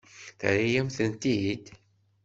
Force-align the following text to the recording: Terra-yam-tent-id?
Terra-yam-tent-id? 0.39 1.65